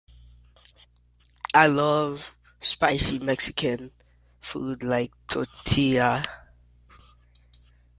[1.53, 3.91] I love spicy Mexican
[4.39, 6.25] food like tortillas.